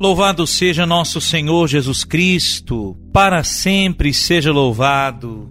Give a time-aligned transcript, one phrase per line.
[0.00, 5.48] Louvado seja nosso Senhor Jesus Cristo, para sempre seja louvado.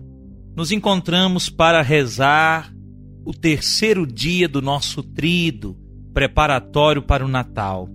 [0.53, 2.73] Nos encontramos para rezar
[3.25, 5.77] o terceiro dia do nosso trido,
[6.13, 7.87] preparatório para o Natal.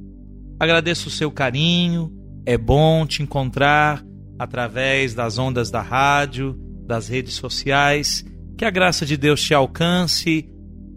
[0.58, 2.10] Agradeço o seu carinho,
[2.46, 4.02] é bom te encontrar
[4.38, 8.24] através das ondas da rádio, das redes sociais.
[8.56, 10.48] Que a graça de Deus te alcance.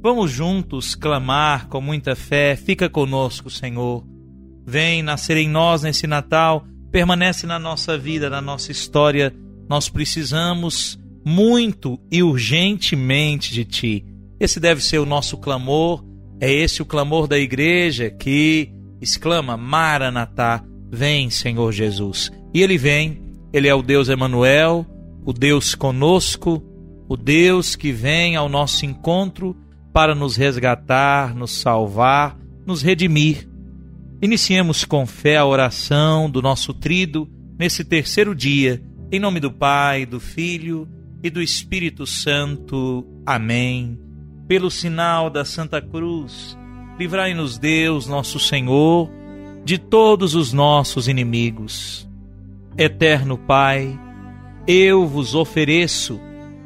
[0.02, 2.56] Vamos juntos clamar com muita fé.
[2.56, 4.11] Fica conosco, Senhor
[4.66, 9.34] vem nascer em nós nesse Natal, permanece na nossa vida, na nossa história.
[9.70, 14.06] Nós precisamos muito e urgentemente de Ti.
[14.40, 16.04] Esse deve ser o nosso clamor,
[16.40, 22.32] é esse o clamor da igreja que exclama: Maranatá, vem, Senhor Jesus.
[22.54, 23.22] E Ele vem,
[23.54, 24.86] Ele é o Deus Emanuel,
[25.26, 26.64] o Deus conosco,
[27.08, 29.56] o Deus que vem ao nosso encontro
[29.94, 33.51] para nos resgatar, nos salvar, nos redimir.
[34.22, 37.28] Iniciemos com fé a oração do nosso trido
[37.58, 38.80] nesse terceiro dia,
[39.12, 40.88] em nome do Pai, do Filho
[41.24, 43.04] e do Espírito Santo.
[43.26, 44.00] Amém.
[44.48, 46.56] Pelo sinal da Santa Cruz,
[47.00, 49.10] livrai-nos Deus, nosso Senhor,
[49.66, 52.08] de todos os nossos inimigos.
[52.78, 54.00] Eterno Pai,
[54.68, 56.22] eu vos ofereço,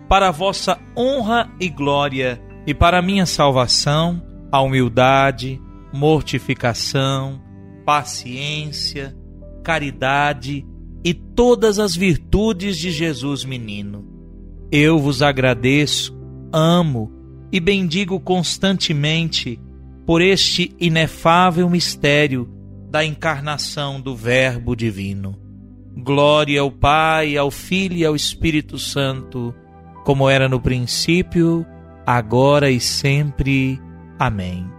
[0.09, 5.61] para vossa honra e glória e para minha salvação, a humildade,
[5.93, 7.44] mortificação,
[7.85, 9.15] paciência,
[9.63, 10.65] caridade
[11.03, 14.05] e todas as virtudes de Jesus menino.
[14.71, 16.17] Eu vos agradeço,
[16.51, 17.11] amo
[17.51, 19.59] e bendigo constantemente
[20.05, 22.49] por este inefável mistério
[22.89, 25.39] da encarnação do Verbo divino.
[25.97, 29.53] Glória ao Pai, ao Filho e ao Espírito Santo,
[30.03, 31.65] como era no princípio,
[32.05, 33.79] agora e sempre.
[34.19, 34.69] Amém.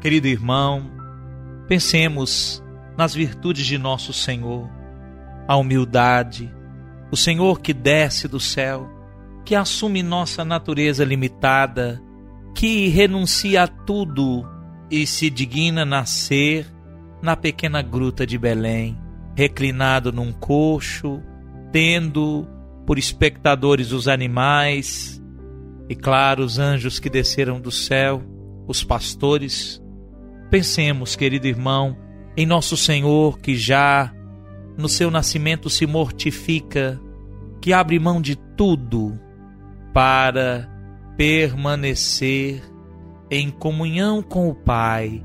[0.00, 0.90] Querido irmão,
[1.72, 2.62] Pensemos
[2.98, 4.68] nas virtudes de nosso Senhor,
[5.48, 6.54] a humildade,
[7.10, 8.86] o Senhor que desce do céu,
[9.42, 11.98] que assume nossa natureza limitada,
[12.54, 14.46] que renuncia a tudo
[14.90, 16.66] e se digna nascer
[17.22, 18.98] na pequena gruta de Belém,
[19.34, 21.22] reclinado num coxo,
[21.72, 22.46] tendo
[22.86, 25.24] por espectadores os animais
[25.88, 28.22] e, claro, os anjos que desceram do céu,
[28.68, 29.81] os pastores,
[30.52, 31.96] Pensemos, querido irmão,
[32.36, 34.12] em nosso Senhor que já
[34.76, 37.00] no seu nascimento se mortifica,
[37.58, 39.18] que abre mão de tudo
[39.94, 40.68] para
[41.16, 42.62] permanecer
[43.30, 45.24] em comunhão com o Pai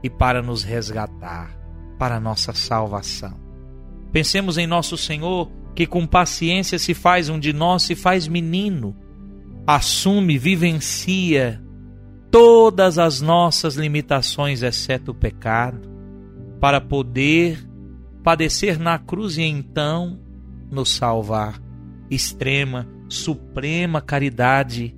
[0.00, 1.58] e para nos resgatar,
[1.98, 3.36] para nossa salvação.
[4.12, 8.94] Pensemos em nosso Senhor que com paciência se faz um de nós, se faz menino,
[9.66, 11.60] assume, vivencia
[12.32, 15.86] todas as nossas limitações, exceto o pecado,
[16.58, 17.68] para poder
[18.24, 20.18] padecer na cruz e então
[20.70, 21.60] nos salvar.
[22.10, 24.96] Extrema, suprema caridade,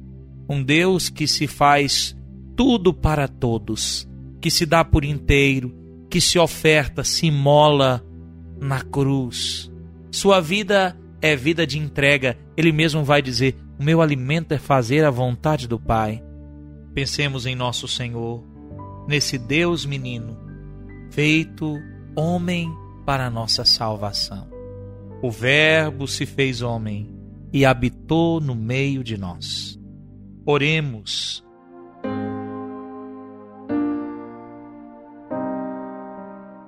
[0.48, 2.16] um Deus que se faz
[2.56, 4.08] tudo para todos,
[4.40, 5.74] que se dá por inteiro,
[6.08, 8.04] que se oferta, se imola
[8.60, 9.68] na cruz.
[10.12, 12.38] Sua vida é vida de entrega.
[12.56, 16.22] Ele mesmo vai dizer: O meu alimento é fazer a vontade do Pai.
[16.94, 18.44] Pensemos em nosso Senhor,
[19.08, 20.38] nesse Deus menino,
[21.10, 21.76] feito
[22.16, 22.72] homem
[23.04, 24.48] para nossa salvação.
[25.20, 27.12] O Verbo se fez homem
[27.52, 29.76] e habitou no meio de nós.
[30.46, 31.44] Oremos.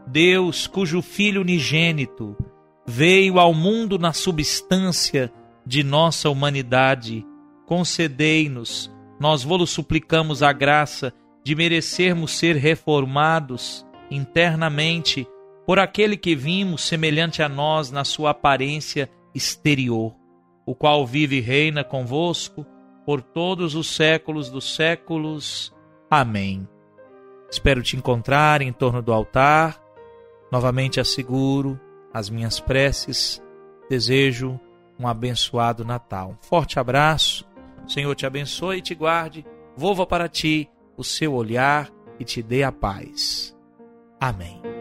[0.08, 2.36] Deus, cujo Filho unigênito
[2.84, 5.32] veio ao mundo na substância
[5.64, 7.24] de nossa humanidade,
[7.66, 15.26] concedei-nos nós vô-lo suplicamos a graça de merecermos ser reformados internamente
[15.64, 20.14] por aquele que vimos semelhante a nós na sua aparência exterior,
[20.64, 22.66] o qual vive e reina convosco
[23.04, 25.72] por todos os séculos dos séculos.
[26.10, 26.68] Amém.
[27.50, 29.80] Espero te encontrar em torno do altar.
[30.50, 31.80] Novamente asseguro
[32.12, 33.42] as minhas preces.
[33.88, 34.60] Desejo
[34.98, 36.36] um abençoado Natal.
[36.40, 37.45] Forte abraço
[37.86, 39.44] Senhor te abençoe e te guarde,
[39.76, 43.56] volva para ti o seu olhar e te dê a paz.
[44.20, 44.75] Amém.